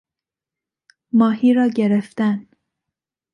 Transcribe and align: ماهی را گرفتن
ماهی 1.13 1.53
را 1.53 1.67
گرفتن 1.69 2.47